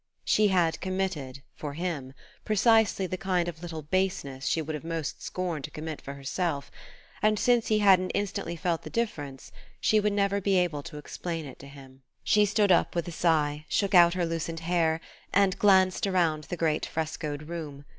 She 0.25 0.47
had 0.47 0.81
committed, 0.81 1.43
for 1.53 1.73
him, 1.75 2.13
precisely 2.43 3.05
the 3.05 3.17
kind 3.19 3.47
of 3.47 3.61
little 3.61 3.83
baseness 3.83 4.47
she 4.47 4.59
would 4.59 4.83
most 4.83 5.17
have 5.17 5.21
scorned 5.21 5.63
to 5.65 5.69
commit 5.69 6.01
for 6.01 6.15
herself; 6.15 6.71
and, 7.21 7.37
since 7.37 7.67
he 7.67 7.77
hadn't 7.77 8.09
instantly 8.15 8.55
felt 8.55 8.81
the 8.81 8.89
difference, 8.89 9.51
she 9.79 9.99
would 9.99 10.13
never 10.13 10.41
be 10.41 10.57
able 10.57 10.81
to 10.81 10.97
explain 10.97 11.45
it 11.45 11.59
to 11.59 11.67
him. 11.67 12.01
She 12.23 12.47
stood 12.47 12.71
up 12.71 12.95
with 12.95 13.07
a 13.09 13.11
sigh, 13.11 13.67
shook 13.69 13.93
out 13.93 14.15
her 14.15 14.25
loosened 14.25 14.61
hair, 14.61 14.99
and 15.31 15.59
glanced 15.59 16.07
around 16.07 16.45
the 16.45 16.57
great 16.57 16.83
frescoed 16.87 17.43
room. 17.43 17.85